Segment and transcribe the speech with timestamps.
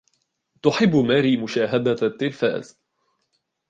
[0.63, 2.79] تحب ماري مشاهدة التلفاز.